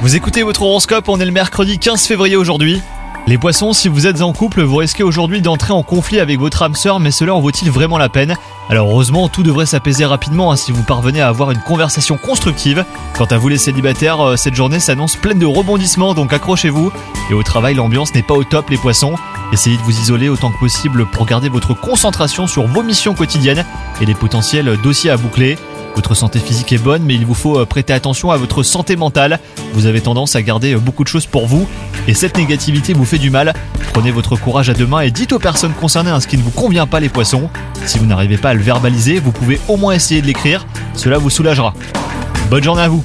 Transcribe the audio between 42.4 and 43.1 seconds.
Bonne journée à vous